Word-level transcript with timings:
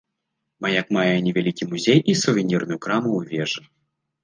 Маяк 0.65 0.87
мае 0.97 1.11
невялікі 1.25 1.69
музей 1.75 1.99
і 2.15 2.17
сувенірную 2.23 2.79
краму 2.89 3.09
ў 3.19 3.47
вежы. 3.47 3.61